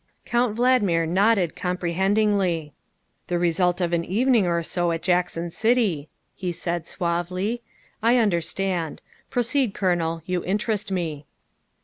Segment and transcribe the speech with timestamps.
[0.25, 2.73] ''Count Valdmir nodded comprehendingly."
[3.27, 7.61] The result of an evening or so at Jackson City," he said suavely."
[8.01, 9.03] I understand.
[9.29, 11.27] Proceed, Colonel, you interest me."